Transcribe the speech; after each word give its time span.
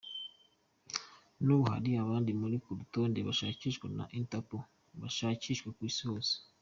N’ubu 1.43 1.65
hari 1.73 1.89
abandi 2.03 2.29
bari 2.39 2.57
ku 2.63 2.69
rutonde 2.79 3.19
bashakishwa 3.27 3.85
na 3.97 4.05
Interpol, 4.19 4.61
bashakishwa 5.01 5.69
ku 5.77 5.81
Isi 5.89 6.03
yose. 6.09 6.33